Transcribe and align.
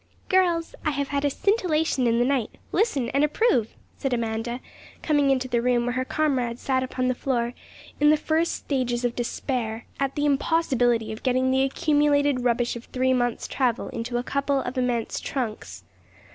_'Girls, 0.29 0.73
I 0.83 0.89
have 0.89 1.09
had 1.09 1.23
a 1.25 1.29
scintillation 1.29 2.07
in 2.07 2.17
the 2.17 2.25
night: 2.25 2.49
listen 2.71 3.09
and 3.09 3.23
approve!' 3.23 3.75
said 3.99 4.13
Amanda, 4.13 4.59
coming 5.03 5.29
into 5.29 5.47
the 5.47 5.61
room 5.61 5.83
where 5.85 5.93
her 5.93 6.05
comrades 6.05 6.59
sat 6.63 6.81
upon 6.81 7.07
the 7.07 7.13
floor, 7.13 7.53
in 7.99 8.09
the 8.09 8.17
first 8.17 8.53
stages 8.55 9.05
of 9.05 9.15
despair, 9.15 9.85
at 9.99 10.15
the 10.15 10.25
impossibility 10.25 11.11
of 11.11 11.21
getting 11.21 11.51
the 11.51 11.61
accumulated 11.61 12.39
rubbish 12.43 12.75
of 12.75 12.85
three 12.85 13.13
months' 13.13 13.47
travel 13.47 13.89
into 13.89 14.17
a 14.17 14.23
couple 14.23 14.61
of 14.61 14.75
immense 14.75 15.19
trunks. 15.19 15.83